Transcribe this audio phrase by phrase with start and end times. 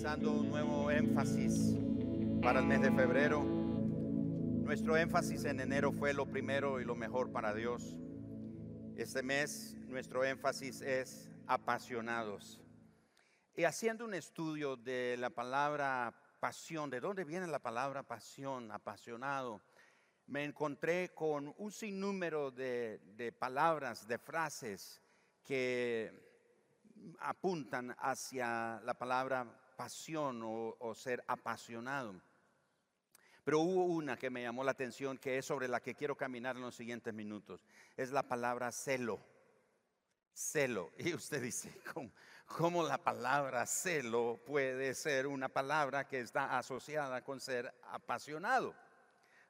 [0.00, 1.76] comenzando un nuevo énfasis
[2.40, 3.42] para el mes de febrero.
[3.42, 7.98] Nuestro énfasis en enero fue lo primero y lo mejor para Dios.
[8.96, 12.62] Este mes nuestro énfasis es apasionados.
[13.54, 19.60] Y haciendo un estudio de la palabra pasión, de dónde viene la palabra pasión, apasionado,
[20.28, 25.02] me encontré con un sinnúmero de, de palabras, de frases
[25.44, 26.10] que
[27.18, 32.14] apuntan hacia la palabra pasión o, ser apasionado.
[33.42, 36.56] Pero hubo una que me llamó la atención, que es sobre la que quiero caminar
[36.56, 37.64] en los siguientes minutos.
[37.96, 39.18] Es la palabra celo.
[40.34, 40.90] Celo.
[40.98, 42.12] Y usted dice, ¿cómo,
[42.44, 48.74] ¿cómo, la palabra celo puede ser una palabra que está asociada con ser apasionado?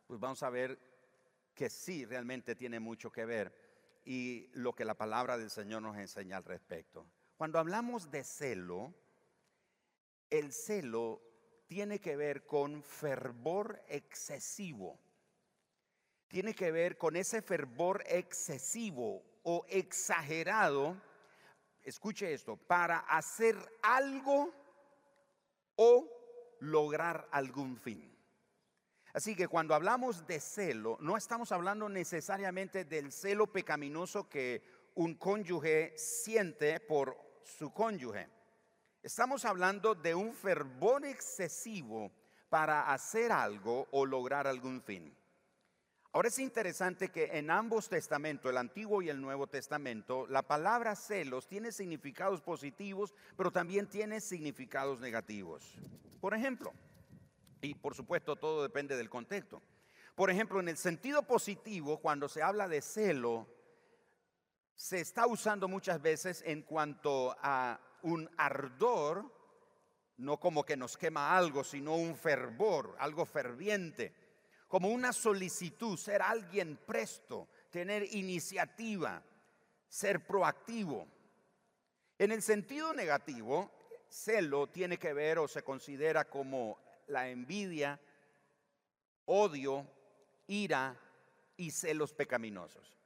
[0.06, 0.78] Pues vamos a ver
[1.56, 3.52] que sí, realmente tiene mucho que ver
[4.04, 7.04] y lo que la palabra del Señor nos enseña al respecto.
[7.36, 8.94] Cuando hablamos de celo,
[10.30, 11.20] el celo
[11.66, 14.98] tiene que ver con fervor excesivo.
[16.28, 21.00] Tiene que ver con ese fervor excesivo o exagerado,
[21.82, 24.52] escuche esto, para hacer algo
[25.76, 26.08] o
[26.60, 28.10] lograr algún fin.
[29.12, 34.62] Así que cuando hablamos de celo, no estamos hablando necesariamente del celo pecaminoso que
[34.94, 38.28] un cónyuge siente por su cónyuge.
[39.02, 42.12] Estamos hablando de un fervor excesivo
[42.50, 45.16] para hacer algo o lograr algún fin.
[46.12, 50.96] Ahora es interesante que en ambos testamentos, el Antiguo y el Nuevo Testamento, la palabra
[50.96, 55.78] celos tiene significados positivos, pero también tiene significados negativos.
[56.20, 56.74] Por ejemplo,
[57.62, 59.62] y por supuesto todo depende del contexto.
[60.14, 63.46] Por ejemplo, en el sentido positivo, cuando se habla de celo,
[64.74, 69.24] se está usando muchas veces en cuanto a un ardor,
[70.18, 74.14] no como que nos quema algo, sino un fervor, algo ferviente,
[74.68, 79.22] como una solicitud, ser alguien presto, tener iniciativa,
[79.88, 81.08] ser proactivo.
[82.18, 83.70] En el sentido negativo,
[84.08, 86.78] celo tiene que ver o se considera como
[87.08, 88.00] la envidia,
[89.24, 89.86] odio,
[90.46, 90.96] ira
[91.56, 92.96] y celos pecaminosos.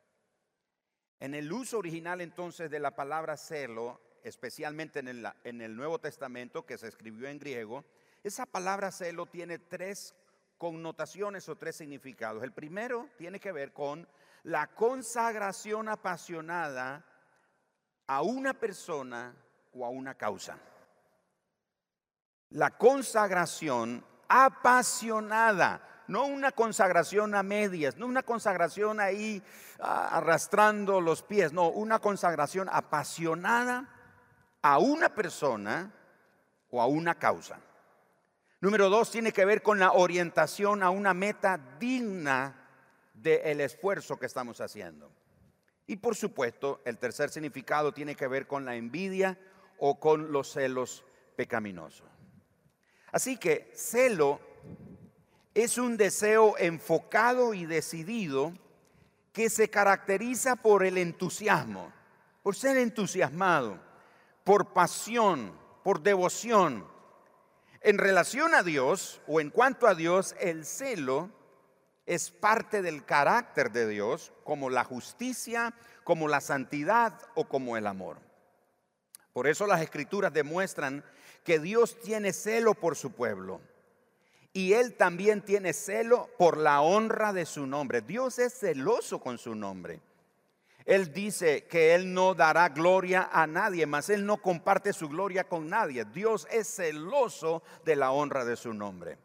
[1.20, 6.00] En el uso original entonces de la palabra celo, especialmente en el, en el Nuevo
[6.00, 7.84] Testamento que se escribió en griego,
[8.24, 10.14] esa palabra celo tiene tres
[10.58, 12.42] connotaciones o tres significados.
[12.42, 14.08] El primero tiene que ver con
[14.44, 17.04] la consagración apasionada
[18.06, 19.34] a una persona
[19.74, 20.58] o a una causa.
[22.50, 29.42] La consagración apasionada no una consagración a medias, no una consagración ahí
[29.80, 33.93] ah, arrastrando los pies, no, una consagración apasionada
[34.64, 35.92] a una persona
[36.70, 37.60] o a una causa.
[38.62, 42.66] Número dos, tiene que ver con la orientación a una meta digna
[43.12, 45.12] del esfuerzo que estamos haciendo.
[45.86, 49.38] Y por supuesto, el tercer significado tiene que ver con la envidia
[49.76, 51.04] o con los celos
[51.36, 52.08] pecaminosos.
[53.12, 54.40] Así que celo
[55.52, 58.54] es un deseo enfocado y decidido
[59.30, 61.92] que se caracteriza por el entusiasmo,
[62.42, 63.78] por ser entusiasmado,
[64.44, 66.86] por pasión, por devoción.
[67.80, 71.30] En relación a Dios o en cuanto a Dios, el celo
[72.06, 75.74] es parte del carácter de Dios, como la justicia,
[76.04, 78.18] como la santidad o como el amor.
[79.32, 81.04] Por eso las escrituras demuestran
[81.42, 83.60] que Dios tiene celo por su pueblo
[84.52, 88.00] y Él también tiene celo por la honra de su nombre.
[88.00, 90.00] Dios es celoso con su nombre.
[90.84, 95.44] Él dice que Él no dará gloria a nadie, mas Él no comparte su gloria
[95.44, 96.04] con nadie.
[96.04, 99.18] Dios es celoso de la honra de su nombre.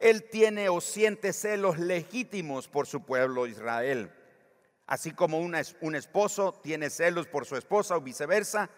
[0.00, 4.10] Él tiene o siente celos legítimos por su pueblo Israel.
[4.86, 5.54] Así como un
[5.94, 8.68] esposo tiene celos por su esposa o viceversa,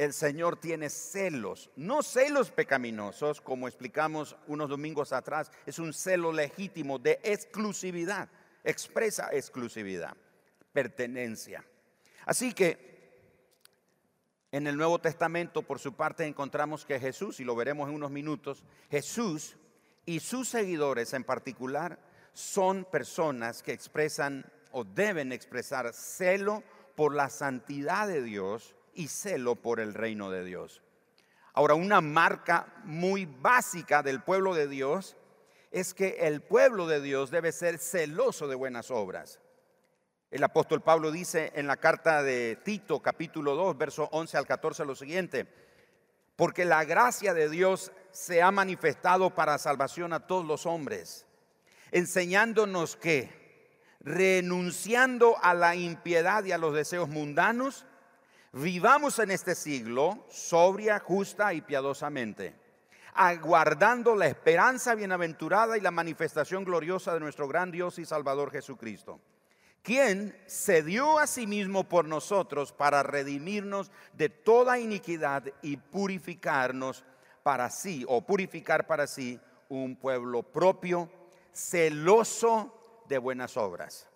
[0.00, 6.32] el Señor tiene celos, no celos pecaminosos, como explicamos unos domingos atrás, es un celo
[6.32, 8.30] legítimo de exclusividad,
[8.64, 10.16] expresa exclusividad,
[10.72, 11.64] pertenencia.
[12.26, 12.90] Así que
[14.52, 18.10] en el Nuevo Testamento, por su parte, encontramos que Jesús, y lo veremos en unos
[18.10, 19.56] minutos, Jesús
[20.04, 21.98] y sus seguidores en particular
[22.32, 26.62] son personas que expresan o deben expresar celo
[26.96, 30.82] por la santidad de Dios y celo por el reino de Dios.
[31.52, 35.16] Ahora, una marca muy básica del pueblo de Dios
[35.70, 39.40] es que el pueblo de Dios debe ser celoso de buenas obras.
[40.30, 44.84] El apóstol Pablo dice en la carta de Tito capítulo 2, verso 11 al 14
[44.84, 45.48] lo siguiente,
[46.36, 51.26] porque la gracia de Dios se ha manifestado para salvación a todos los hombres,
[51.90, 53.68] enseñándonos que,
[53.98, 57.84] renunciando a la impiedad y a los deseos mundanos,
[58.52, 62.54] vivamos en este siglo sobria, justa y piadosamente,
[63.14, 69.18] aguardando la esperanza bienaventurada y la manifestación gloriosa de nuestro gran Dios y Salvador Jesucristo
[69.82, 77.04] quien se dio a sí mismo por nosotros para redimirnos de toda iniquidad y purificarnos
[77.42, 81.10] para sí, o purificar para sí un pueblo propio,
[81.52, 84.06] celoso de buenas obras.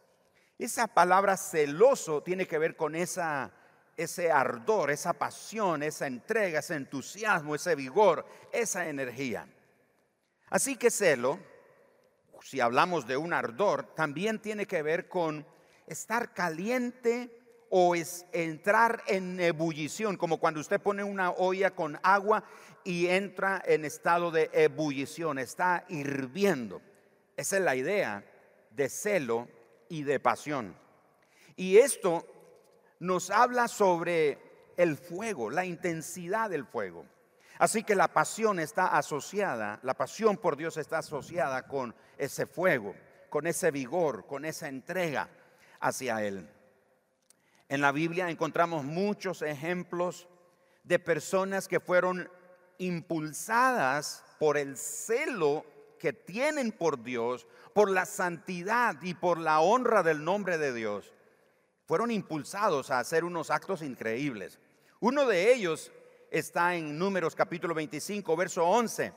[0.59, 3.51] Esa palabra celoso tiene que ver con esa,
[3.97, 9.49] ese ardor, esa pasión, esa entrega, ese entusiasmo, ese vigor, esa energía.
[10.51, 11.41] Así que celo,
[12.43, 15.47] si hablamos de un ardor, también tiene que ver con
[15.87, 17.31] estar caliente
[17.71, 22.45] o es entrar en ebullición, como cuando usted pone una olla con agua
[22.85, 26.81] y entra en estado de ebullición, está hirviendo.
[27.37, 28.25] Esa es la idea
[28.71, 29.49] de celo
[29.89, 30.77] y de pasión.
[31.57, 32.27] Y esto
[33.01, 34.39] nos habla sobre
[34.77, 37.05] el fuego, la intensidad del fuego.
[37.59, 42.95] Así que la pasión está asociada, la pasión por Dios está asociada con ese fuego,
[43.31, 45.29] con ese vigor, con esa entrega
[45.85, 46.49] hacia Él.
[47.69, 50.27] En la Biblia encontramos muchos ejemplos
[50.83, 52.31] de personas que fueron
[52.79, 55.65] impulsadas por el celo
[55.99, 61.13] que tienen por Dios, por la santidad y por la honra del nombre de Dios.
[61.87, 64.59] Fueron impulsados a hacer unos actos increíbles.
[65.01, 65.93] Uno de ellos
[66.31, 69.13] está en Números capítulo 25, verso 11.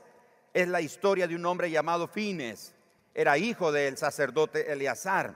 [0.52, 2.74] Es la historia de un hombre llamado Fines.
[3.14, 5.34] Era hijo del sacerdote Eleazar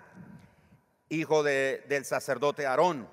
[1.13, 3.09] hijo del sacerdote Aarón.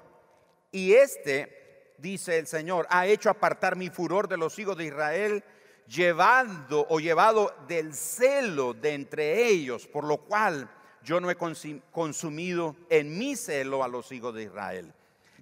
[0.72, 5.44] Y este, dice el Señor, ha hecho apartar mi furor de los hijos de Israel,
[5.88, 10.70] llevando o llevado del celo de entre ellos, por lo cual
[11.04, 14.94] yo no he consumido en mi celo a los hijos de Israel.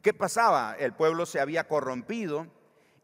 [0.02, 0.76] ¿Qué pasaba?
[0.80, 2.48] El pueblo se había corrompido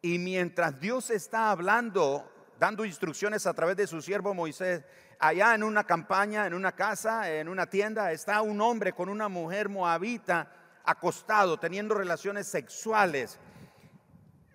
[0.01, 2.29] y mientras Dios está hablando,
[2.59, 4.83] dando instrucciones a través de su siervo Moisés,
[5.23, 9.29] allá en una campaña, en una casa, en una tienda, está un hombre con una
[9.29, 10.51] mujer moabita
[10.83, 13.39] acostado, teniendo relaciones sexuales.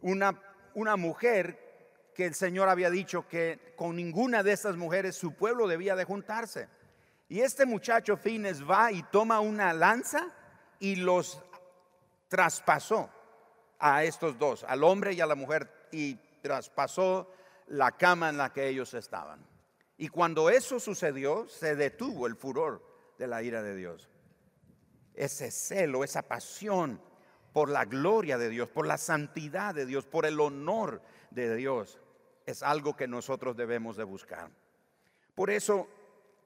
[0.03, 0.39] Una,
[0.75, 5.67] una mujer que el Señor había dicho que con ninguna de estas mujeres su pueblo
[5.67, 6.69] debía de juntarse.
[7.31, 10.29] Y este muchacho Fines va y toma una lanza
[10.81, 11.43] y los
[12.29, 13.09] traspasó
[13.79, 17.33] a estos dos, al hombre y a la mujer, y traspasó
[17.69, 19.58] la cama en la que ellos estaban.
[19.99, 22.83] Y cuando eso sucedió, se detuvo el furor
[23.19, 24.09] de la ira de Dios.
[25.13, 27.03] Ese celo, esa pasión
[27.53, 31.03] por la gloria de Dios, por la santidad de Dios, por el honor
[31.33, 31.99] de Dios,
[32.47, 34.51] es algo que nosotros debemos de buscar.
[35.35, 35.89] Por eso,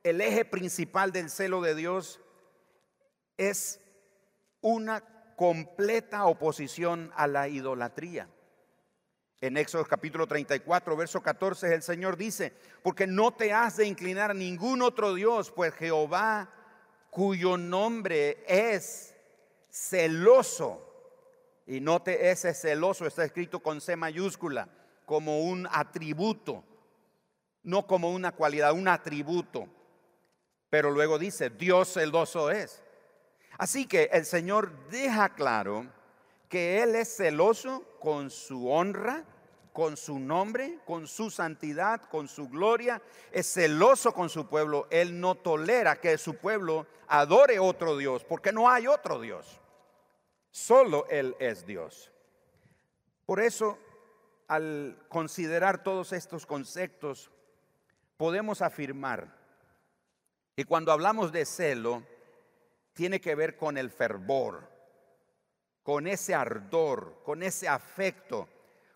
[0.02, 2.20] el eje principal del celo de Dios
[3.36, 3.80] es
[4.62, 8.28] una completa oposición a la idolatría.
[9.42, 14.30] En Éxodo capítulo 34, verso 14, el Señor dice, porque no te has de inclinar
[14.30, 16.48] a ningún otro Dios, pues Jehová,
[17.10, 19.16] cuyo nombre es
[19.68, 20.88] celoso,
[21.66, 24.68] y note ese celoso, está escrito con C mayúscula,
[25.06, 26.62] como un atributo,
[27.64, 29.66] no como una cualidad, un atributo.
[30.70, 32.80] Pero luego dice, Dios celoso es.
[33.58, 35.88] Así que el Señor deja claro
[36.48, 39.24] que Él es celoso con su honra,
[39.72, 43.00] con su nombre, con su santidad, con su gloria,
[43.30, 44.86] es celoso con su pueblo.
[44.90, 49.60] Él no tolera que su pueblo adore otro Dios, porque no hay otro Dios.
[50.50, 52.12] Solo Él es Dios.
[53.24, 53.78] Por eso,
[54.48, 57.30] al considerar todos estos conceptos,
[58.18, 59.34] podemos afirmar
[60.54, 62.02] que cuando hablamos de celo,
[62.92, 64.68] tiene que ver con el fervor,
[65.82, 68.48] con ese ardor, con ese afecto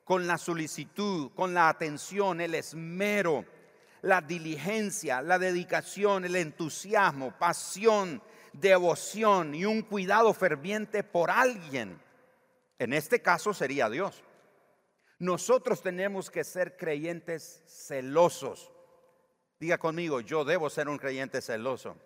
[0.07, 3.45] con la solicitud, con la atención, el esmero,
[4.03, 8.23] la diligencia, la dedicación, el entusiasmo, pasión,
[8.53, 12.01] devoción y un cuidado ferviente por alguien.
[12.79, 14.23] En este caso sería Dios.
[15.19, 18.71] Nosotros tenemos que ser creyentes celosos.
[19.59, 21.97] Diga conmigo, yo debo ser un creyente celoso.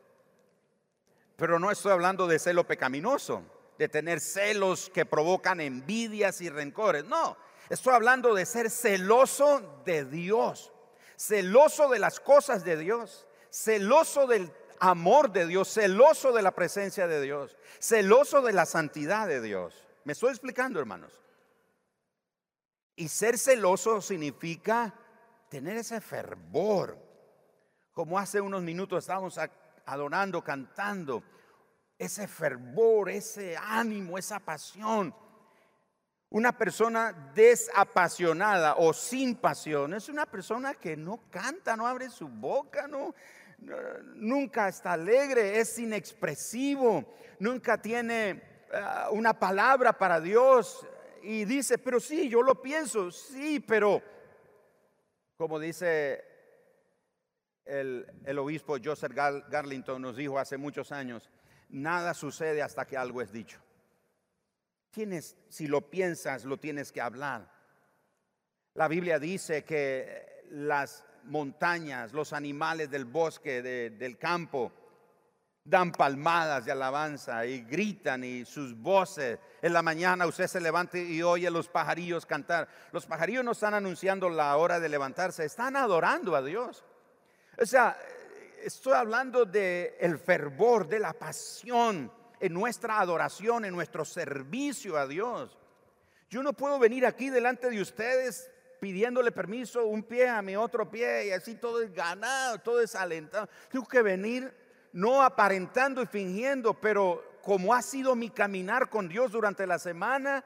[1.36, 3.42] Pero no estoy hablando de celo pecaminoso,
[3.76, 7.04] de tener celos que provocan envidias y rencores.
[7.04, 7.36] No,
[7.70, 10.72] Estoy hablando de ser celoso de Dios,
[11.16, 17.06] celoso de las cosas de Dios, celoso del amor de Dios, celoso de la presencia
[17.06, 19.86] de Dios, celoso de la santidad de Dios.
[20.02, 21.12] ¿Me estoy explicando, hermanos?
[22.96, 24.92] Y ser celoso significa
[25.48, 26.98] tener ese fervor.
[27.92, 29.38] Como hace unos minutos estábamos
[29.86, 31.22] adorando, cantando,
[31.96, 35.14] ese fervor, ese ánimo, esa pasión.
[36.30, 42.28] Una persona desapasionada o sin pasión es una persona que no canta, no abre su
[42.28, 43.12] boca, no,
[44.14, 47.04] nunca está alegre, es inexpresivo,
[47.40, 50.86] nunca tiene ah, una palabra para Dios
[51.22, 54.00] y dice, pero sí, yo lo pienso, sí, pero
[55.36, 56.24] como dice
[57.64, 61.28] el, el obispo Joseph Garlington nos dijo hace muchos años,
[61.68, 63.60] nada sucede hasta que algo es dicho.
[64.90, 67.50] Tienes, si lo piensas, lo tienes que hablar.
[68.74, 74.72] La Biblia dice que las montañas, los animales del bosque, del campo,
[75.64, 79.38] dan palmadas de alabanza y gritan y sus voces.
[79.62, 82.68] En la mañana usted se levanta y oye los pajarillos cantar.
[82.92, 86.84] Los pajarillos no están anunciando la hora de levantarse, están adorando a Dios.
[87.58, 87.96] O sea,
[88.62, 95.06] estoy hablando de el fervor, de la pasión en nuestra adoración, en nuestro servicio a
[95.06, 95.56] Dios.
[96.28, 100.90] Yo no puedo venir aquí delante de ustedes pidiéndole permiso un pie a mi otro
[100.90, 103.48] pie y así todo es ganado, todo es alentado.
[103.70, 104.52] Tengo que venir
[104.92, 110.44] no aparentando y fingiendo, pero como ha sido mi caminar con Dios durante la semana,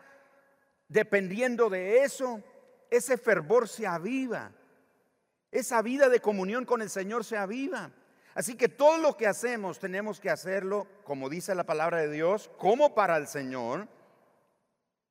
[0.89, 2.43] dependiendo de eso,
[2.91, 4.53] ese fervor se aviva.
[5.51, 7.93] Esa vida de comunión con el Señor se aviva.
[8.35, 12.51] Así que todo lo que hacemos tenemos que hacerlo, como dice la palabra de Dios,
[12.59, 13.87] como para el Señor,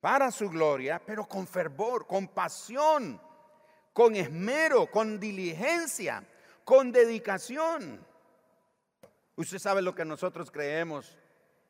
[0.01, 3.22] para su gloria, pero con fervor, con pasión,
[3.94, 6.24] con esmero, con diligencia,
[6.65, 8.06] con dedicación.
[9.38, 11.18] Usted sabe lo que nosotros creemos,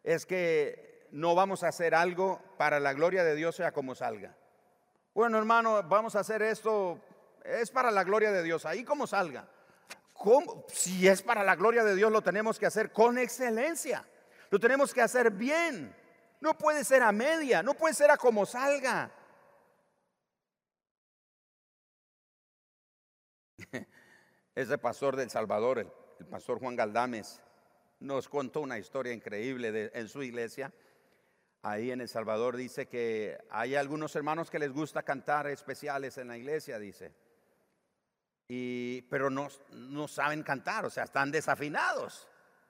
[0.04, 4.36] es que no vamos a hacer algo para la gloria de Dios sea como salga.
[5.14, 7.00] Bueno, hermano, vamos a hacer esto,
[7.46, 9.48] es para la gloria de Dios, ahí como salga.
[10.68, 14.06] Si es para la gloria de Dios, lo tenemos que hacer con excelencia.
[14.50, 15.96] Lo tenemos que hacer bien.
[16.40, 19.12] No puede ser a media, no puede ser a como salga.
[24.56, 27.42] Ese pastor del Salvador, el, pastor Juan Galdames,
[28.00, 30.74] nos contó una historia increíble en su iglesia.
[31.62, 36.28] Ahí en El Salvador dice que hay algunos hermanos que les gusta cantar especiales en
[36.28, 37.23] la iglesia, dice
[38.48, 42.28] pero no, no saben cantar, o sea, están desafinados,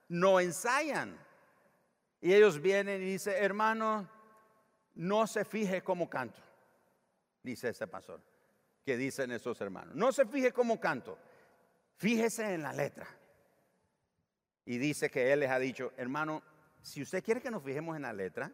[0.07, 1.17] no ensayan.
[2.21, 4.09] Y ellos vienen y dicen, hermano,
[4.95, 6.39] no se fije cómo canto,
[7.41, 8.21] dice este pastor,
[8.85, 11.17] que dicen esos hermanos, no se fije cómo canto,
[11.97, 13.07] fíjese en la letra.
[14.65, 16.41] Y dice que él les ha dicho, hermano,
[16.81, 18.51] si usted quiere que nos fijemos en la letra,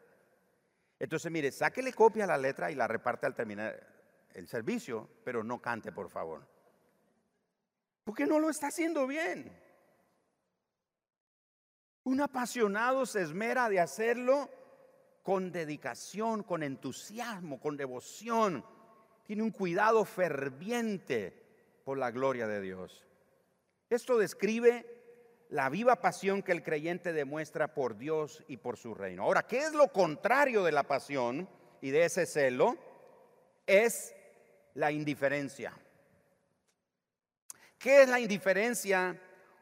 [0.97, 3.87] entonces mire, sáquele copia a la letra y la reparte al terminar
[4.33, 6.58] el servicio, pero no cante, por favor.
[8.09, 9.55] Porque no lo está haciendo bien.
[12.05, 14.49] Un apasionado se esmera de hacerlo
[15.21, 18.65] con dedicación, con entusiasmo, con devoción.
[19.27, 21.39] Tiene un cuidado ferviente
[21.85, 23.05] por la gloria de Dios.
[23.91, 29.21] Esto describe la viva pasión que el creyente demuestra por Dios y por su reino.
[29.21, 31.47] Ahora, ¿qué es lo contrario de la pasión
[31.79, 32.75] y de ese celo?
[33.67, 34.15] Es
[34.73, 35.77] la indiferencia.
[37.79, 39.17] ¿Qué es la indiferencia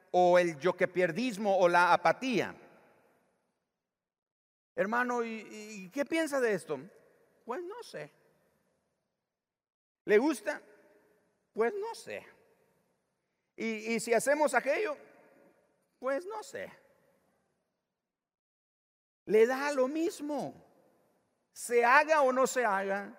[0.09, 2.53] o el yoquepierdismo o la apatía?
[4.75, 6.79] Hermano, ¿y, qué piensa de esto?
[7.45, 8.11] Pues no sé.
[10.05, 10.59] ¿Le gusta?
[11.53, 12.25] Pues no sé.
[13.55, 14.97] ¿Y, y si hacemos aquello?
[15.99, 16.71] Pues no sé.
[19.25, 20.55] Le da lo mismo.
[21.53, 23.15] Se haga o no se haga.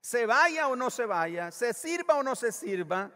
[0.00, 1.50] Se vaya o no se vaya.
[1.50, 3.10] Se sirva o no se sirva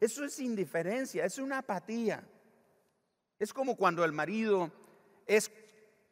[0.00, 2.22] Eso es indiferencia, es una apatía.
[3.38, 4.70] Es como cuando el marido
[5.26, 5.50] es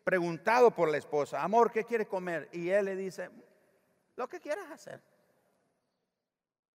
[0.04, 2.48] preguntado por la esposa, amor, ¿qué quiere comer?
[2.52, 3.30] Y él le dice,
[4.16, 5.00] lo que quieras hacer.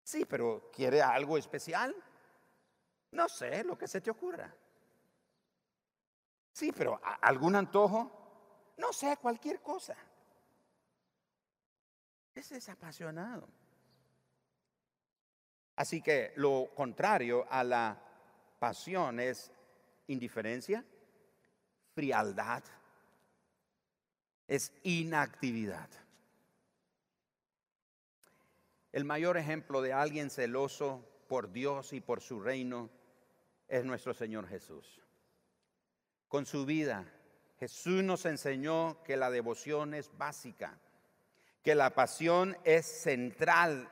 [0.04, 1.96] Sí, pero ¿quiere algo especial?
[3.12, 4.54] No sé, lo que se te ocurra.
[6.52, 8.74] Sí, pero ¿algún antojo?
[8.78, 9.96] No sé, cualquier cosa.
[12.34, 13.48] Ese es apasionado.
[15.82, 18.00] Así que lo contrario a la
[18.60, 19.52] pasión es
[20.06, 20.86] indiferencia,
[21.96, 22.62] frialdad,
[24.48, 25.90] es inactividad.
[28.92, 32.92] El mayor ejemplo de alguien celoso por Dios y por su reino
[33.68, 35.02] es nuestro Señor Jesús.
[36.28, 37.12] Con su vida,
[37.58, 40.80] Jesús nos enseñó que la devoción es básica
[41.64, 43.90] que la pasión es central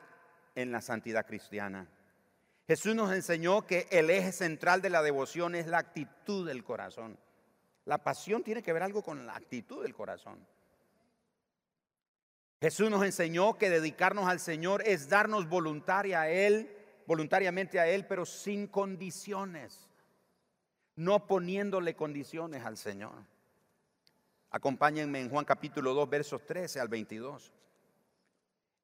[0.62, 1.88] en la santidad cristiana.
[2.68, 7.18] Jesús nos enseñó que el eje central de la devoción es la actitud del corazón.
[7.86, 10.46] La pasión tiene que ver algo con la actitud del corazón.
[12.62, 16.76] Jesús nos enseñó que dedicarnos al Señor es darnos voluntaria a Él,
[17.08, 19.88] voluntariamente a Él, pero sin condiciones,
[20.96, 23.16] no poniéndole condiciones al Señor.
[24.52, 27.54] Acompáñenme en Juan capítulo 2, versos 13 al 22.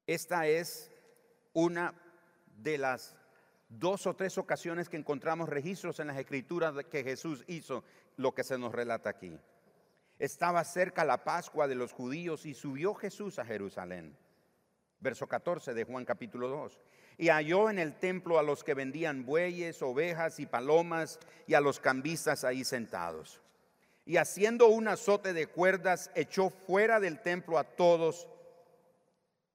[0.06, 0.90] Esta es
[1.56, 1.94] una
[2.58, 3.16] de las
[3.70, 7.82] dos o tres ocasiones que encontramos registros en las escrituras que Jesús hizo
[8.18, 9.38] lo que se nos relata aquí.
[10.18, 14.14] Estaba cerca la Pascua de los judíos y subió Jesús a Jerusalén.
[15.00, 16.78] Verso 14 de Juan capítulo 2.
[17.16, 21.62] Y halló en el templo a los que vendían bueyes, ovejas y palomas y a
[21.62, 23.40] los cambistas ahí sentados.
[24.04, 28.28] Y haciendo un azote de cuerdas, echó fuera del templo a todos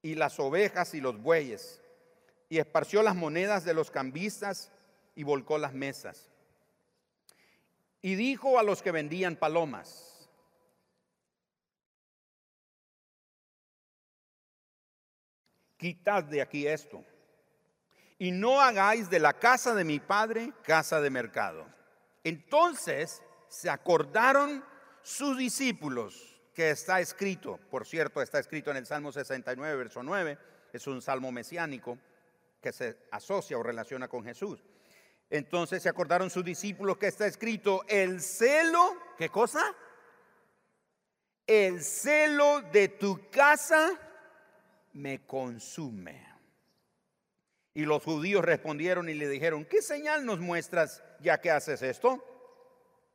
[0.01, 1.80] y las ovejas y los bueyes.
[2.51, 4.73] Y esparció las monedas de los cambistas
[5.15, 6.29] y volcó las mesas.
[8.01, 10.29] Y dijo a los que vendían palomas,
[15.77, 17.05] quitad de aquí esto.
[18.19, 21.65] Y no hagáis de la casa de mi padre casa de mercado.
[22.25, 24.61] Entonces se acordaron
[25.03, 30.37] sus discípulos, que está escrito, por cierto, está escrito en el Salmo 69, verso 9,
[30.73, 31.97] es un salmo mesiánico
[32.61, 34.63] que se asocia o relaciona con Jesús.
[35.29, 39.75] Entonces se acordaron sus discípulos que está escrito, el celo, ¿qué cosa?
[41.47, 43.91] El celo de tu casa
[44.93, 46.27] me consume.
[47.73, 52.23] Y los judíos respondieron y le dijeron, ¿qué señal nos muestras ya que haces esto?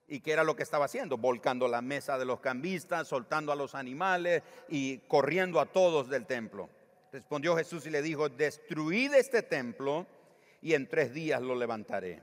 [0.09, 1.19] ¿Y qué era lo que estaba haciendo?
[1.19, 6.25] Volcando la mesa de los cambistas, soltando a los animales y corriendo a todos del
[6.25, 6.71] templo.
[7.13, 10.07] Respondió Jesús y le dijo, destruid este templo
[10.61, 12.23] y en tres días lo levantaré.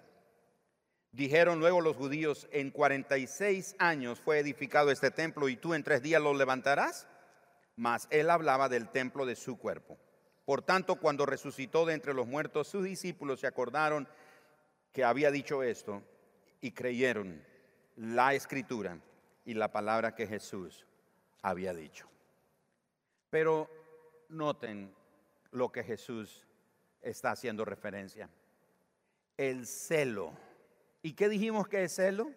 [1.12, 6.02] Dijeron luego los judíos, en 46 años fue edificado este templo y tú en tres
[6.02, 7.08] días lo levantarás
[7.76, 9.98] mas él hablaba del templo de su cuerpo.
[10.46, 14.08] Por tanto, cuando resucitó de entre los muertos, sus discípulos se acordaron
[14.91, 16.04] que había dicho esto
[16.62, 17.43] y creyeron
[17.96, 19.00] la escritura
[19.46, 20.86] y la palabra que Jesús
[21.41, 22.08] había dicho.
[23.30, 23.69] Pero
[24.34, 24.93] noten
[25.52, 26.46] lo que Jesús
[27.02, 28.30] está haciendo referencia.
[29.38, 30.34] El celo.
[31.02, 32.32] ¿Y qué dijimos que es celo?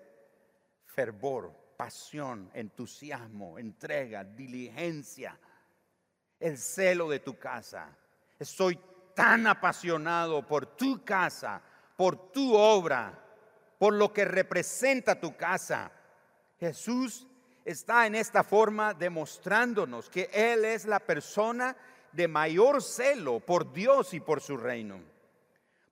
[0.84, 5.38] Fervor, pasión, entusiasmo, entrega, diligencia,
[6.40, 7.96] el celo de tu casa.
[8.38, 8.78] Estoy
[9.14, 11.62] tan apasionado por tu casa,
[11.96, 13.22] por tu obra,
[13.78, 15.90] por lo que representa tu casa.
[16.58, 17.26] Jesús
[17.66, 21.76] está en esta forma demostrándonos que Él es la persona
[22.12, 25.00] de mayor celo por Dios y por su reino.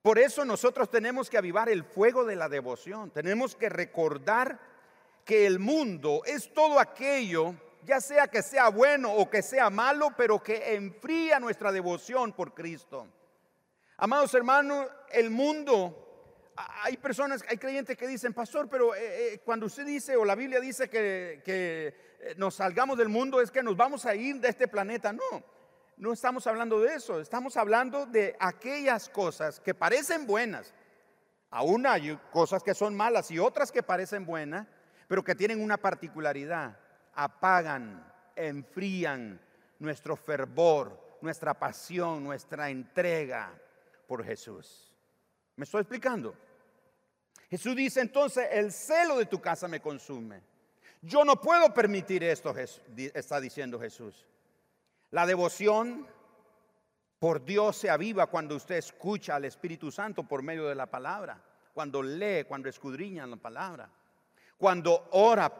[0.01, 4.57] Por eso nosotros tenemos que avivar el fuego de la devoción, tenemos que recordar
[5.25, 10.11] que el mundo es todo aquello, ya sea que sea bueno o que sea malo,
[10.15, 13.07] pero que enfría nuestra devoción por Cristo.
[13.97, 16.04] Amados hermanos, el mundo,
[16.55, 20.35] hay personas, hay creyentes que dicen, pastor, pero eh, eh, cuando usted dice o la
[20.35, 24.39] Biblia dice que, que eh, nos salgamos del mundo es que nos vamos a ir
[24.39, 25.11] de este planeta.
[25.11, 25.43] No,
[25.97, 30.73] no estamos hablando de eso, estamos hablando de aquellas cosas que parecen buenas.
[31.49, 34.67] Aún hay cosas que son malas y otras que parecen buenas,
[35.07, 36.77] pero que tienen una particularidad.
[37.13, 39.39] Apagan, enfrían
[39.79, 43.53] nuestro fervor, nuestra pasión, nuestra entrega
[44.07, 44.94] por Jesús.
[45.55, 46.35] ¿Me estoy explicando?
[47.49, 50.41] Jesús dice entonces, el celo de tu casa me consume.
[51.01, 52.53] Yo no puedo permitir esto,
[52.97, 54.25] está diciendo Jesús.
[55.11, 56.07] La devoción
[57.19, 61.41] por Dios se aviva cuando usted escucha al Espíritu Santo por medio de la palabra,
[61.73, 63.89] cuando lee, cuando escudriña la palabra
[64.57, 65.51] cuando ora,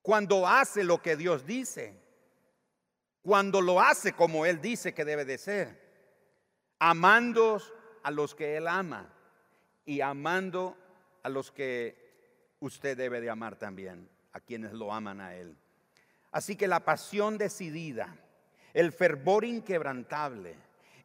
[0.00, 2.00] cuando hace lo que Dios dice,
[3.22, 5.80] cuando lo hace como Él dice que debe de ser,
[6.78, 7.60] amando
[8.02, 9.12] a los que Él ama
[9.84, 10.76] y amando
[11.22, 15.56] a los que usted debe de amar también, a quienes lo aman a Él.
[16.30, 18.16] Así que la pasión decidida,
[18.72, 20.56] el fervor inquebrantable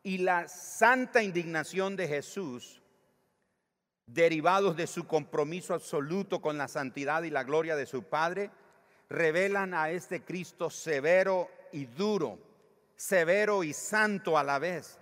[0.04, 2.82] y la santa indignación de Jesús
[4.08, 8.50] derivados de su compromiso absoluto con la santidad y la gloria de su Padre,
[9.10, 12.40] revelan a este Cristo severo y duro,
[12.96, 14.98] severo y santo a la vez,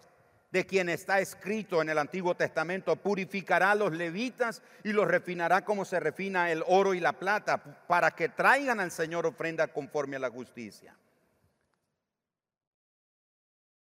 [0.52, 5.66] de quien está escrito en el Antiguo Testamento, purificará a los levitas y los refinará
[5.66, 10.16] como se refina el oro y la plata, para que traigan al Señor ofrenda conforme
[10.16, 10.96] a la justicia.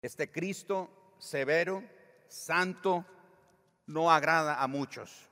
[0.02, 1.84] Este Cristo severo,
[2.28, 3.06] santo,
[3.88, 5.30] no agrada a muchos.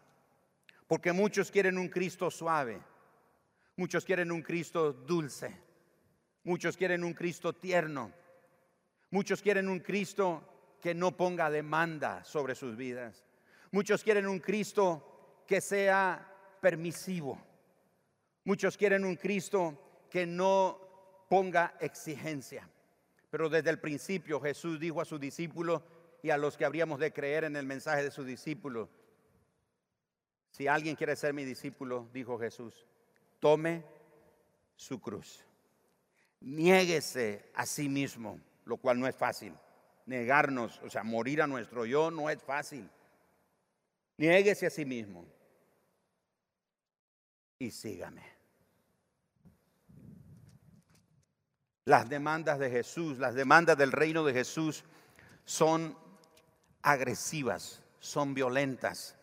[0.87, 2.81] Porque muchos quieren un Cristo suave,
[3.75, 5.57] muchos quieren un Cristo dulce,
[6.43, 8.11] muchos quieren un Cristo tierno,
[9.09, 10.50] muchos quieren un Cristo
[10.81, 13.23] que no ponga demanda sobre sus vidas,
[13.71, 16.27] muchos quieren un Cristo que sea
[16.59, 17.39] permisivo,
[18.43, 22.67] muchos quieren un Cristo que no ponga exigencia.
[23.29, 25.81] Pero desde el principio Jesús dijo a sus discípulos
[26.21, 28.89] y a los que habríamos de creer en el mensaje de sus discípulos,
[30.49, 32.85] si alguien quiere ser mi discípulo, dijo Jesús,
[33.39, 33.85] tome
[34.75, 35.45] su cruz.
[36.41, 39.53] Niéguese a sí mismo, lo cual no es fácil.
[40.05, 42.89] Negarnos, o sea, morir a nuestro yo no es fácil.
[44.17, 45.25] Niéguese a sí mismo
[47.59, 48.23] y sígame.
[51.85, 54.83] Las demandas de Jesús, las demandas del reino de Jesús
[55.45, 55.97] son
[56.81, 59.17] agresivas, son violentas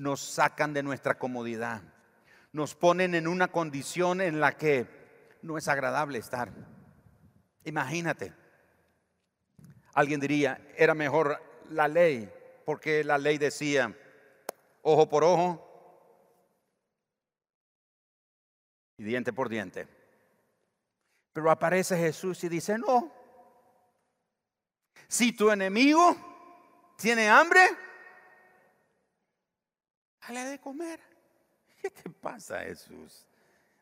[0.00, 1.82] nos sacan de nuestra comodidad,
[2.52, 4.86] nos ponen en una condición en la que
[5.42, 6.50] no es agradable estar.
[7.64, 8.32] Imagínate,
[9.94, 12.32] alguien diría, era mejor la ley,
[12.64, 13.94] porque la ley decía,
[14.82, 15.66] ojo por ojo
[18.96, 19.88] y diente por diente.
[21.32, 23.12] Pero aparece Jesús y dice, no,
[25.08, 26.16] si tu enemigo
[26.96, 27.60] tiene hambre,
[30.20, 31.00] dale de comer.
[31.80, 33.26] ¿Qué te pasa, Jesús?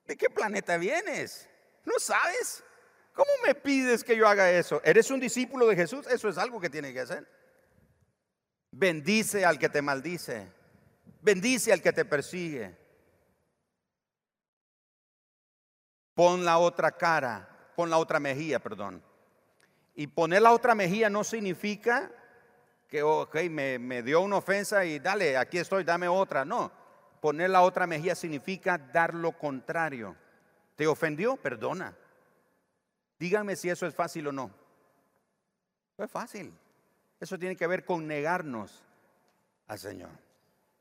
[0.06, 1.48] ¿De qué planeta vienes?
[1.84, 2.62] ¿No sabes?
[3.18, 4.80] ¿Cómo me pides que yo haga eso?
[4.84, 6.06] ¿Eres un discípulo de Jesús?
[6.06, 7.26] Eso es algo que tiene que hacer.
[8.70, 10.46] Bendice al que te maldice.
[11.20, 12.78] Bendice al que te persigue.
[16.14, 19.02] Pon la otra cara, pon la otra mejilla, perdón.
[19.96, 22.12] Y poner la otra mejilla no significa
[22.86, 26.44] que, ok, me, me dio una ofensa y dale, aquí estoy, dame otra.
[26.44, 26.70] No,
[27.20, 30.14] poner la otra mejilla significa dar lo contrario.
[30.76, 31.34] ¿Te ofendió?
[31.34, 31.96] Perdona.
[33.18, 34.50] Díganme si eso es fácil o no.
[35.96, 36.52] No es fácil.
[37.20, 38.82] Eso tiene que ver con negarnos
[39.66, 40.10] al Señor.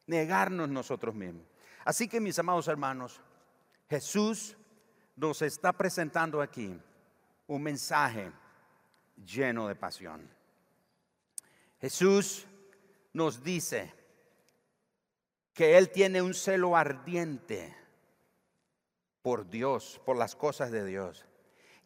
[0.05, 1.45] Negarnos nosotros mismos.
[1.83, 3.19] Así que mis amados hermanos,
[3.89, 4.57] Jesús
[5.15, 6.79] nos está presentando aquí
[7.47, 8.31] un mensaje
[9.25, 10.29] lleno de pasión.
[11.79, 12.45] Jesús
[13.13, 13.93] nos dice
[15.53, 17.75] que Él tiene un celo ardiente
[19.21, 21.26] por Dios, por las cosas de Dios.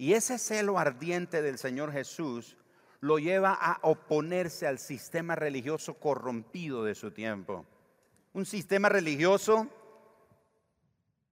[0.01, 2.57] Y ese celo ardiente del Señor Jesús
[3.01, 7.67] lo lleva a oponerse al sistema religioso corrompido de su tiempo.
[8.33, 9.67] Un sistema religioso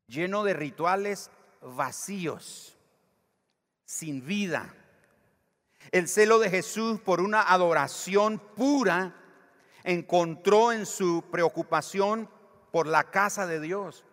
[0.06, 1.32] lleno de rituales
[1.64, 2.78] vacíos,
[3.86, 4.72] sin vida,
[5.90, 9.16] el celo de Jesús por una adoración pura
[9.84, 12.30] encontró en su preocupación
[12.72, 14.06] por la casa de Dios.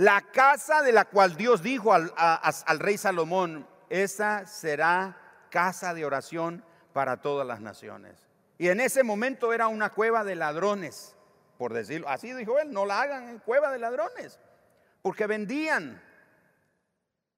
[0.00, 5.14] La casa de la cual Dios dijo al, rey Salomón, esa será
[5.50, 8.26] casa de oración para todas las naciones.
[8.56, 11.14] Y en ese momento era una cueva de ladrones,
[11.58, 12.08] por decirlo.
[12.08, 14.38] Así dijo él, no la hagan en cueva de ladrones,
[15.02, 16.02] porque vendían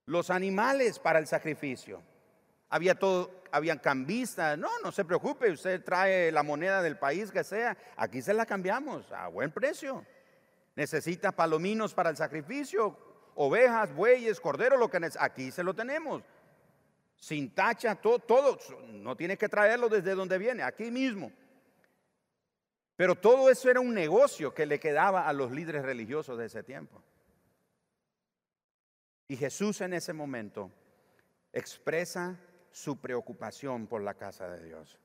[0.07, 2.01] los animales para el sacrificio.
[2.69, 4.57] Había todo, habían cambistas.
[4.57, 8.47] No, no se preocupe, usted trae la moneda del país que sea, aquí se la
[8.47, 10.07] cambiamos a buen precio.
[10.75, 12.97] Necesita palominos para el sacrificio,
[13.35, 15.11] ovejas, bueyes, cordero, lo que.
[15.19, 16.23] Aquí se lo tenemos.
[17.17, 18.59] Sin tacha, todo, todo.
[18.89, 21.31] No tiene que traerlo desde donde viene, aquí mismo.
[22.97, 26.63] Pero todo eso era un negocio que le quedaba a los líderes religiosos de ese
[26.63, 27.03] tiempo.
[29.29, 30.71] Y Jesús en ese momento
[31.53, 32.39] expresa
[32.71, 34.99] su preocupación por la casa de Dios.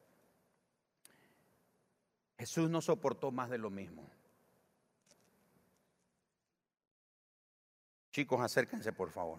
[2.37, 4.09] Jesús no soportó más de lo mismo.
[8.17, 9.37] Chicos, acérquense por favor.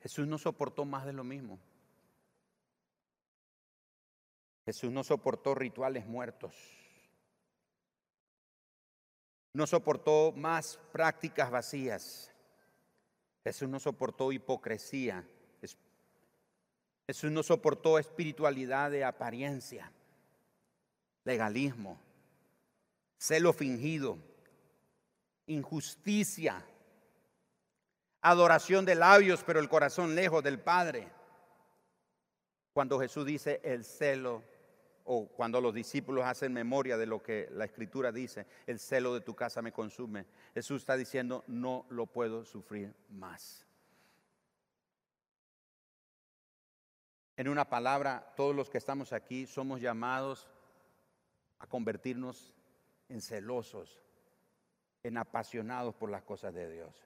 [0.00, 1.58] Jesús no soportó más de lo mismo.
[4.64, 6.54] Jesús no soportó rituales muertos.
[9.52, 12.30] No soportó más prácticas vacías.
[13.42, 15.26] Jesús no soportó hipocresía
[17.08, 19.90] Jesús no soportó espiritualidad de apariencia,
[21.24, 22.00] legalismo,
[23.18, 24.16] celo fingido,
[25.46, 26.64] injusticia,
[28.30, 31.08] adoración de labios, pero el corazón lejos del Padre.
[32.72, 34.42] Cuando Jesús dice el celo,
[35.04, 39.20] o cuando los discípulos hacen memoria de lo que la escritura dice, el celo de
[39.20, 43.64] tu casa me consume, Jesús está diciendo, no lo puedo sufrir más.
[47.36, 50.48] En una palabra, todos los que estamos aquí somos llamados
[51.60, 52.52] a convertirnos
[53.08, 54.02] en celosos,
[55.04, 57.05] en apasionados por las cosas de Dios.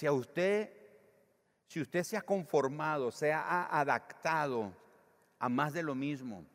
[0.00, 0.70] Si a usted,
[1.66, 4.74] si usted se ha conformado, se ha adaptado
[5.38, 6.46] a más de lo mismo,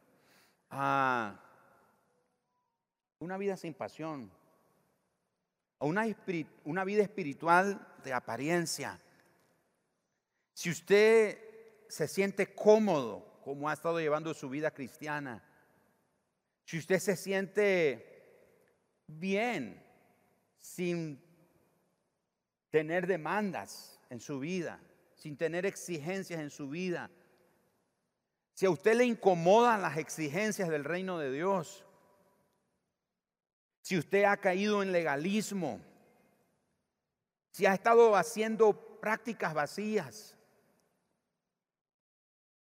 [0.72, 1.40] a
[3.20, 4.32] una vida sin pasión,
[5.78, 6.06] a una,
[6.64, 9.00] una vida espiritual de apariencia,
[10.56, 11.38] si usted
[11.88, 15.44] se siente cómodo como ha estado llevando su vida cristiana,
[16.64, 19.86] si usted se siente bien
[20.60, 21.24] sin
[22.76, 24.82] tener demandas en su vida,
[25.16, 27.10] sin tener exigencias en su vida,
[28.54, 31.86] si a usted le incomodan las exigencias del reino de Dios,
[33.80, 35.80] si usted ha caído en legalismo,
[37.52, 40.38] si ha estado haciendo prácticas vacías,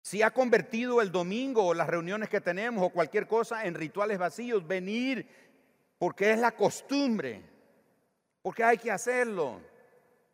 [0.02, 4.20] si ha convertido el domingo o las reuniones que tenemos o cualquier cosa en rituales
[4.20, 5.26] vacíos, venir
[5.98, 7.42] porque es la costumbre,
[8.42, 9.74] porque hay que hacerlo.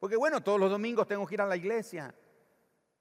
[0.02, 2.12] Porque bueno, todos los domingos tengo que ir a la iglesia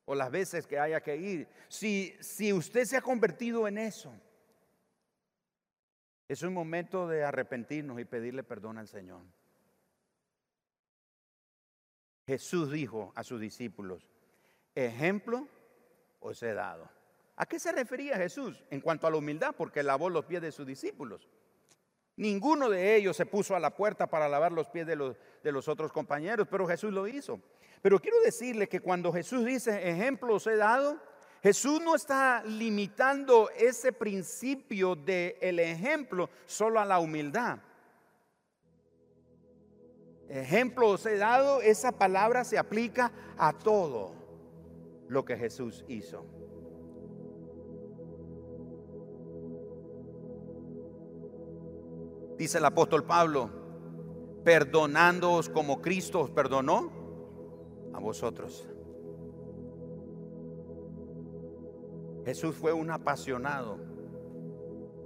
[0.04, 1.48] o las veces que haya que ir.
[1.66, 4.12] Si, si usted se ha convertido en eso,
[6.28, 9.22] es un momento de arrepentirnos y pedirle perdón al Señor.
[12.26, 14.06] Jesús dijo a sus discípulos,
[14.74, 15.48] ejemplo
[16.18, 16.86] os he dado.
[17.34, 19.54] ¿A qué se refería Jesús en cuanto a la humildad?
[19.56, 21.30] Porque lavó los pies de sus discípulos.
[22.20, 25.50] Ninguno de ellos se puso a la puerta para lavar los pies de los, de
[25.54, 27.40] otros compañeros, pero Jesús lo hizo.
[27.80, 30.98] Pero quiero decirle que cuando Jesús dice, ejemplo os he dado,
[31.42, 37.60] Jesús no está limitando ese principio del el ejemplo solo a la humildad.
[40.28, 44.12] Ejemplo os he dado, esa palabra se aplica a todo
[45.08, 46.26] lo que Jesús hizo.
[52.40, 53.50] Dice el apóstol Pablo,
[54.44, 56.90] perdonándoos como Cristo os perdonó
[57.92, 58.66] a vosotros.
[62.24, 63.76] Jesús fue un apasionado,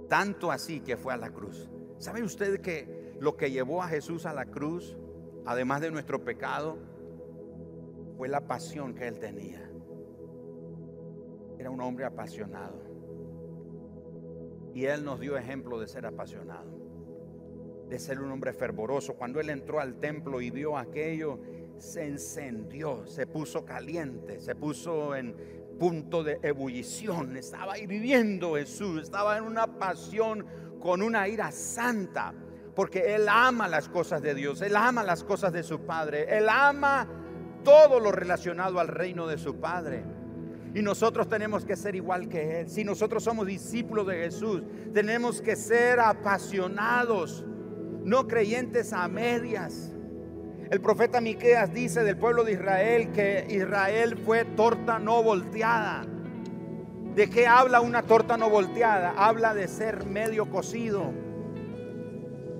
[0.07, 1.69] tanto así que fue a la cruz.
[1.97, 4.95] ¿Sabe usted que lo que llevó a Jesús a la cruz,
[5.45, 6.77] además de nuestro pecado,
[8.15, 9.69] fue la pasión que él tenía?
[11.59, 12.79] Era un hombre apasionado.
[14.73, 16.84] Y Él nos dio ejemplo de ser apasionado,
[17.89, 19.13] de ser un hombre fervoroso.
[19.13, 21.39] Cuando Él entró al templo y vio aquello,
[21.77, 25.35] se encendió, se puso caliente, se puso en
[25.77, 27.35] punto de ebullición.
[27.37, 30.45] Estaba ahí viviendo Jesús, estaba en una pasión
[30.79, 32.33] con una ira santa,
[32.75, 36.47] porque Él ama las cosas de Dios, Él ama las cosas de su Padre, Él
[36.49, 37.07] ama
[37.63, 40.03] todo lo relacionado al reino de su Padre.
[40.73, 42.69] Y nosotros tenemos que ser igual que Él.
[42.69, 44.61] Si nosotros somos discípulos de Jesús,
[44.93, 47.45] tenemos que ser apasionados,
[48.05, 49.91] no creyentes a medias.
[50.69, 56.05] El profeta Miqueas dice del pueblo de Israel que Israel fue torta no volteada.
[57.15, 59.13] ¿De qué habla una torta no volteada?
[59.17, 61.11] Habla de ser medio cocido.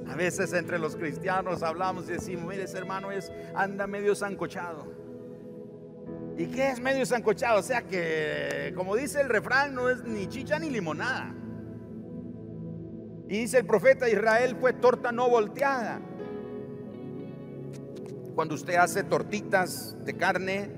[0.07, 4.87] A veces entre los cristianos hablamos y decimos, mire ese hermano es anda medio zancochado.
[6.37, 7.59] ¿Y qué es medio sancochado?
[7.59, 11.33] O sea que, como dice el refrán, no es ni chicha ni limonada.
[13.27, 15.99] Y dice el profeta Israel fue torta no volteada.
[18.35, 20.69] Cuando usted hace tortitas de carne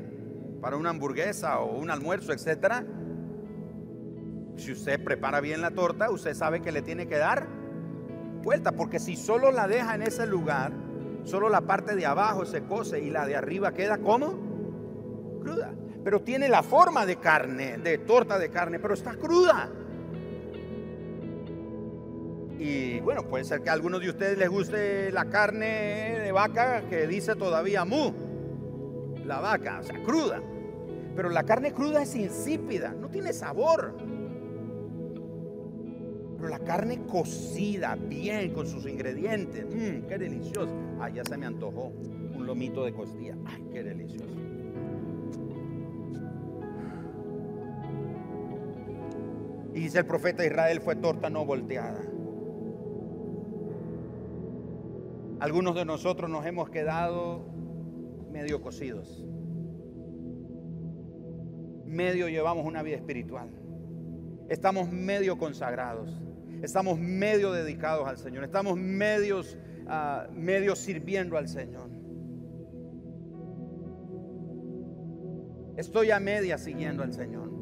[0.62, 2.86] para una hamburguesa o un almuerzo, etcétera,
[4.56, 7.48] si usted prepara bien la torta, usted sabe que le tiene que dar
[8.44, 10.72] vuelta, porque si solo la deja en ese lugar,
[11.24, 15.74] solo la parte de abajo se cose y la de arriba queda como cruda.
[16.04, 19.70] Pero tiene la forma de carne, de torta de carne, pero está cruda.
[22.60, 26.84] Y bueno, puede ser que a algunos de ustedes les guste la carne de vaca
[26.89, 28.12] que dice todavía mu.
[29.26, 30.41] La vaca, o sea, cruda.
[31.15, 33.96] Pero la carne cruda es insípida, no tiene sabor.
[36.38, 40.74] Pero la carne cocida bien con sus ingredientes, mmm, qué delicioso.
[41.00, 41.91] Ah, ya se me antojó
[42.36, 43.36] un lomito de costilla.
[43.46, 44.26] Ay, qué delicioso.
[49.74, 52.02] Y dice el profeta Israel fue torta no volteada.
[55.39, 57.45] Algunos de nosotros nos hemos quedado
[58.32, 59.23] medio cocidos.
[61.86, 63.50] Medio llevamos una vida espiritual.
[64.50, 66.21] Estamos medio consagrados.
[66.63, 68.43] Estamos medio dedicados al Señor.
[68.43, 71.89] Estamos medios, uh, medio sirviendo al Señor.
[75.76, 77.57] Estoy a media siguiendo al Señor.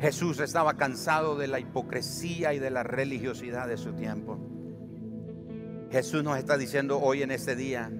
[0.00, 4.38] Jesús estaba cansado de la hipocresía y de la religiosidad de su tiempo.
[5.90, 7.90] Jesús nos está diciendo hoy en este día,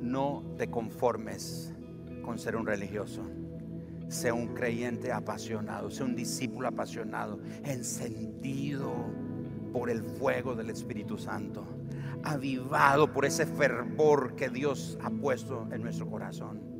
[0.00, 1.72] no te conformes
[2.24, 3.22] con ser un religioso.
[4.08, 8.92] Sea un creyente apasionado, sea un discípulo apasionado, encendido
[9.72, 11.64] por el fuego del Espíritu Santo,
[12.24, 16.71] avivado por ese fervor que Dios ha puesto en nuestro corazón.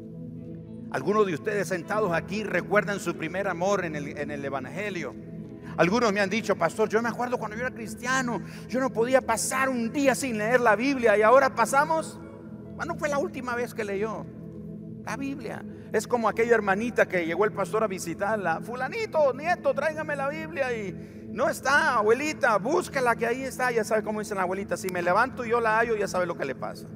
[0.92, 5.14] Algunos de ustedes sentados aquí recuerdan su primer amor en el, Evangelio.
[5.78, 9.22] Algunos me han dicho, pastor, yo me acuerdo cuando yo era cristiano, yo no podía
[9.22, 12.20] pasar un día sin leer la Biblia y ahora pasamos.
[12.76, 14.26] ¿Cuándo fue la última vez que leyó
[15.06, 15.64] la Biblia?
[15.94, 18.60] Es como aquella hermanita que llegó el pastor a visitarla.
[18.60, 20.92] Fulanito, nieto, tráigame la Biblia y
[21.30, 23.70] no está, abuelita, búscala que ahí está.
[23.70, 26.26] Ya sabe cómo dice la abuelita, si me levanto y yo la hallo, ya sabe
[26.26, 26.86] lo que le pasa.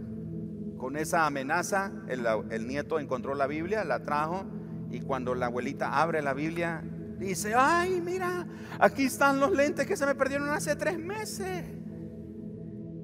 [0.77, 4.45] Con esa amenaza, el, nieto encontró la Biblia, la trajo
[4.91, 6.83] y cuando la abuelita abre la Biblia,
[7.19, 8.47] dice, ay, mira,
[8.79, 11.65] aquí están los lentes que se me perdieron hace tres meses.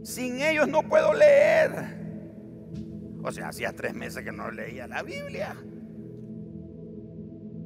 [0.02, 2.02] Sin ellos no puedo leer.
[3.24, 5.56] O sea, hacía tres meses que no leía la Biblia.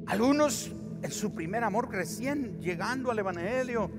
[0.05, 3.91] Algunos en su primer amor recién llegando al Evangelio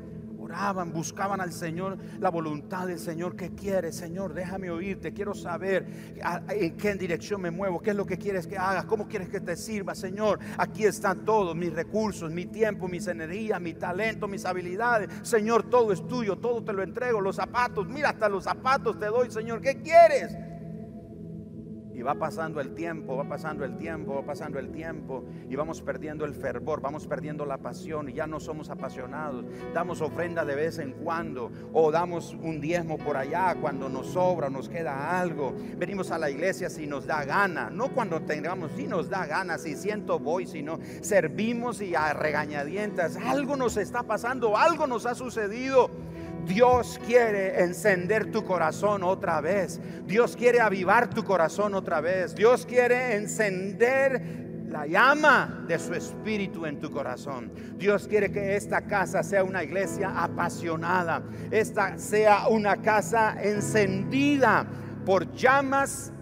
[0.48, 3.36] oraban, buscaban al Señor, la voluntad del Señor.
[3.36, 4.32] ¿Qué quieres, Señor?
[4.32, 5.12] Déjame oírte.
[5.12, 5.86] Quiero saber
[6.48, 9.40] en qué dirección me muevo, qué es lo que quieres que hagas, cómo quieres que
[9.40, 10.38] te sirva, Señor.
[10.56, 15.10] Aquí están todos mis recursos, mi tiempo, mis energías, mi talento, mis habilidades.
[15.22, 17.20] Señor, todo es tuyo, todo te lo entrego.
[17.20, 19.60] Los zapatos, mira, hasta los zapatos te doy, Señor.
[19.60, 20.34] ¿Qué quieres?
[21.98, 25.82] Y va pasando el tiempo, va pasando el tiempo, va pasando el tiempo y vamos
[25.82, 29.44] perdiendo el fervor, vamos perdiendo la pasión y ya no somos apasionados.
[29.74, 34.48] Damos ofrenda de vez en cuando o damos un diezmo por allá cuando nos sobra,
[34.48, 35.52] nos queda algo.
[35.76, 39.58] Venimos a la iglesia si nos da gana, no cuando tengamos, si nos da gana,
[39.58, 43.16] si siento voy, sino servimos y a regañadientas.
[43.16, 45.90] Algo nos está pasando, algo nos ha sucedido.
[46.48, 49.78] Dios quiere encender tu corazón otra vez.
[50.06, 52.34] Dios quiere avivar tu corazón otra vez.
[52.34, 57.52] Dios quiere encender la llama de su espíritu en tu corazón.
[57.76, 61.22] Dios quiere que esta casa sea una iglesia apasionada.
[61.50, 64.66] Esta sea una casa encendida
[65.04, 66.12] por llamas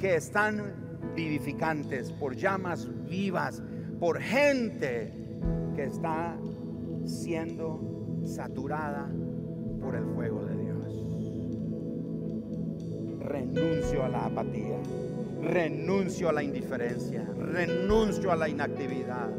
[0.00, 0.74] que están
[1.14, 3.62] vivificantes, por llamas vivas,
[4.00, 5.12] por gente
[5.76, 6.36] que está
[7.04, 7.80] siendo
[8.24, 9.08] saturada
[9.80, 10.68] por el fuego de Dios.
[13.20, 14.78] Renuncio a la apatía,
[15.42, 19.30] renuncio a la indiferencia, renuncio a la inactividad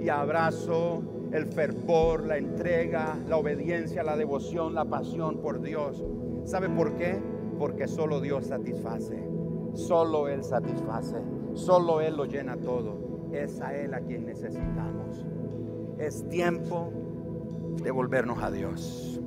[0.00, 1.02] y abrazo
[1.32, 6.04] el fervor, la entrega, la obediencia, la devoción, la pasión por Dios.
[6.44, 7.20] ¿Sabe por qué?
[7.58, 9.22] Porque solo Dios satisface,
[9.74, 11.16] solo Él satisface,
[11.54, 13.28] solo Él lo llena todo.
[13.32, 15.24] Es a Él a quien necesitamos.
[15.98, 16.92] Es tiempo
[17.82, 19.20] de volvernos a Dios.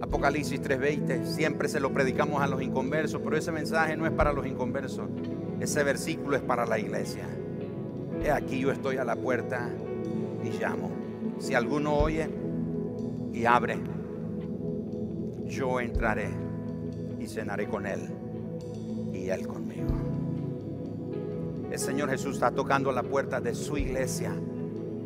[0.00, 4.32] Apocalipsis 3:20, siempre se lo predicamos a los inconversos, pero ese mensaje no es para
[4.32, 5.08] los inconversos,
[5.60, 7.24] ese versículo es para la iglesia.
[8.24, 9.68] He aquí yo estoy a la puerta
[10.42, 10.90] y llamo.
[11.38, 12.28] Si alguno oye
[13.32, 13.78] y abre,
[15.46, 16.30] yo entraré
[17.18, 18.00] y cenaré con él
[19.12, 19.88] y él conmigo.
[21.70, 24.32] El Señor Jesús está tocando la puerta de su iglesia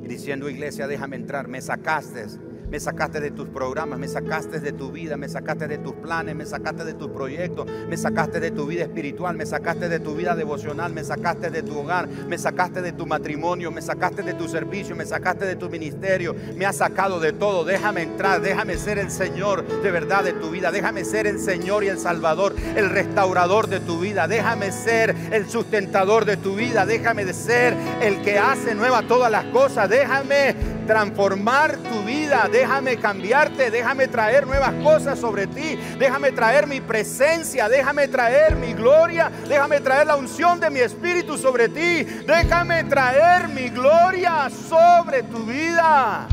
[0.02, 2.26] y diciendo, iglesia, déjame entrar, me sacaste
[2.75, 6.35] me sacaste de tus programas, me sacaste de tu vida, me sacaste de tus planes,
[6.35, 10.17] me sacaste de tus proyectos, me sacaste de tu vida espiritual, me sacaste de tu
[10.17, 14.35] vida devocional, me sacaste de tu hogar, me sacaste de tu matrimonio, me sacaste de
[14.35, 17.65] tu servicio, me sacaste de tu ministerio, me has sacado de todo.
[17.65, 21.85] Déjame entrar, déjame ser el Señor de verdad de tu vida, déjame ser el Señor
[21.85, 26.87] y el Salvador, el restaurador de tu vida, déjame ser el sustentador de tu vida,
[26.87, 32.49] déjame de ser el que hace nueva todas las cosas, déjame transformar tu vida.
[32.51, 35.78] Déjame cambiarte, déjame traer nuevas cosas sobre ti.
[35.99, 41.37] Déjame traer mi presencia, déjame traer mi gloria, déjame traer la unción de mi espíritu
[41.37, 42.05] sobre ti.
[42.26, 46.26] Déjame traer mi gloria sobre tu vida.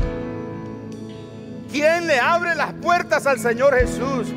[1.70, 4.28] ¿Quién le abre las puertas al Señor Jesús?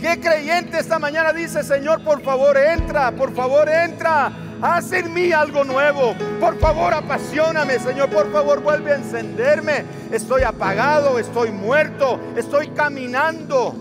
[0.00, 4.30] ¿Qué creyente esta mañana dice, Señor, por favor entra, por favor entra?
[4.62, 6.14] Haz en mí algo nuevo.
[6.40, 8.10] Por favor, apasioname, Señor.
[8.10, 9.84] Por favor, vuelve a encenderme.
[10.10, 13.74] Estoy apagado, estoy muerto, estoy caminando.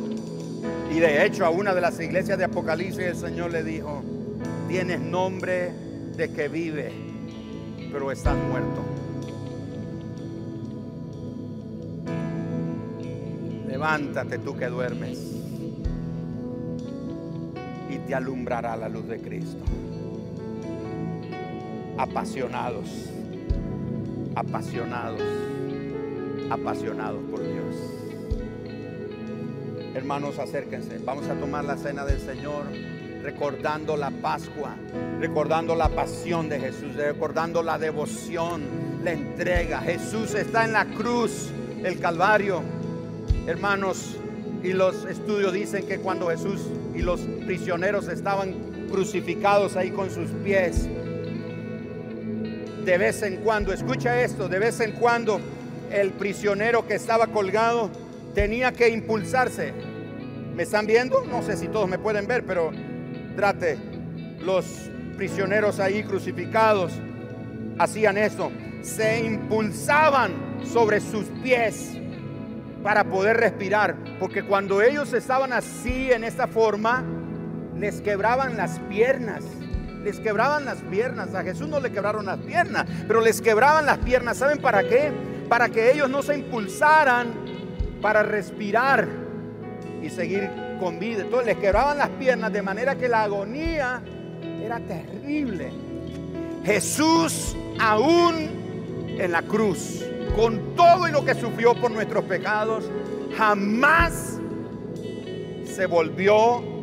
[0.91, 4.03] Y de hecho, a una de las iglesias de Apocalipsis, el Señor le dijo:
[4.67, 5.71] Tienes nombre
[6.15, 6.91] de que vive,
[7.91, 8.83] pero estás muerto.
[13.67, 15.35] Levántate tú que duermes.
[18.05, 19.63] te alumbrará la luz de Cristo.
[21.97, 23.09] Apasionados,
[24.35, 25.21] apasionados,
[26.49, 27.75] apasionados por Dios.
[29.93, 30.99] Hermanos, acérquense.
[31.05, 32.65] Vamos a tomar la cena del Señor
[33.23, 34.75] recordando la Pascua,
[35.19, 38.61] recordando la pasión de Jesús, recordando la devoción,
[39.03, 39.79] la entrega.
[39.79, 41.49] Jesús está en la cruz,
[41.83, 42.61] el Calvario.
[43.47, 44.17] Hermanos,
[44.61, 46.61] y los estudios dicen que cuando Jesús
[46.93, 50.87] y los prisioneros estaban crucificados ahí con sus pies,
[52.85, 55.41] de vez en cuando, escucha esto, de vez en cuando
[55.91, 57.89] el prisionero que estaba colgado
[58.35, 59.73] tenía que impulsarse.
[60.55, 61.25] ¿Me están viendo?
[61.25, 62.71] No sé si todos me pueden ver, pero
[63.35, 63.77] trate.
[64.39, 64.65] Los
[65.17, 66.93] prisioneros ahí crucificados
[67.79, 68.51] hacían eso.
[68.83, 70.31] Se impulsaban
[70.71, 71.97] sobre sus pies
[72.83, 73.95] para poder respirar.
[74.19, 77.03] Porque cuando ellos estaban así, en esta forma,
[77.75, 79.43] les quebraban las piernas.
[80.05, 81.33] Les quebraban las piernas.
[81.33, 84.37] A Jesús no le quebraron las piernas, pero les quebraban las piernas.
[84.37, 85.11] ¿Saben para qué?
[85.49, 87.33] Para que ellos no se impulsaran
[88.03, 89.07] para respirar
[90.03, 90.47] y seguir
[90.79, 91.23] con vida.
[91.23, 94.03] Entonces les quebraban las piernas de manera que la agonía
[94.63, 95.71] era terrible.
[96.63, 102.91] Jesús aún en la cruz, con todo y lo que sufrió por nuestros pecados,
[103.35, 104.39] jamás
[105.65, 106.74] se volvió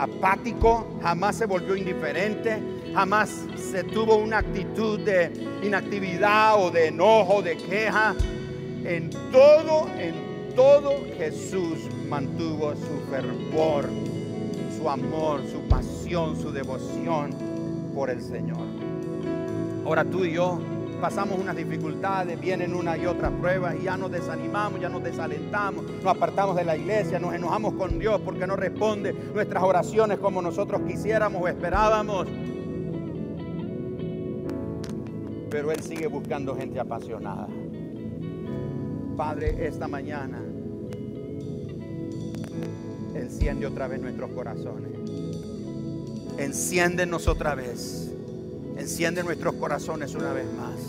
[0.00, 2.58] apático, jamás se volvió indiferente,
[2.94, 5.30] jamás se tuvo una actitud de
[5.62, 8.14] inactividad o de enojo, de queja.
[8.84, 11.78] En todo, en todo Jesús
[12.08, 13.84] mantuvo su fervor,
[14.76, 17.34] su amor, su pasión, su devoción
[17.94, 18.66] por el Señor.
[19.84, 20.58] Ahora tú y yo
[21.00, 25.84] pasamos unas dificultades, vienen una y otra prueba y ya nos desanimamos, ya nos desalentamos,
[25.84, 30.42] nos apartamos de la iglesia, nos enojamos con Dios porque no responde nuestras oraciones como
[30.42, 32.26] nosotros quisiéramos o esperábamos.
[35.48, 37.48] Pero Él sigue buscando gente apasionada.
[39.16, 40.40] Padre, esta mañana
[43.14, 44.92] enciende otra vez nuestros corazones.
[46.38, 48.09] Enciéndenos otra vez.
[48.80, 50.80] Enciende nuestros corazones una vez más.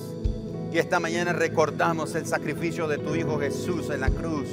[0.71, 4.47] Y esta mañana recordamos el sacrificio de tu Hijo Jesús en la cruz.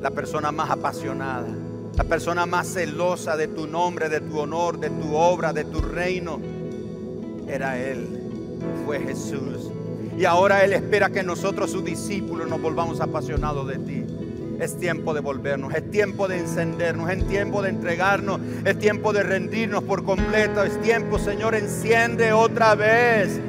[0.00, 1.48] La persona más apasionada,
[1.96, 5.80] la persona más celosa de tu nombre, de tu honor, de tu obra, de tu
[5.80, 6.40] reino.
[7.48, 8.06] Era Él,
[8.84, 9.72] fue Jesús.
[10.16, 14.05] Y ahora Él espera que nosotros, sus discípulos, nos volvamos apasionados de ti.
[14.60, 19.22] Es tiempo de volvernos, es tiempo de encendernos, es tiempo de entregarnos, es tiempo de
[19.22, 23.40] rendirnos por completo, es tiempo, Señor, enciende otra vez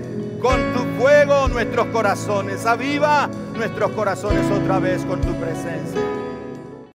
[0.42, 6.17] con tu fuego nuestros corazones, aviva nuestros corazones otra vez con tu presencia.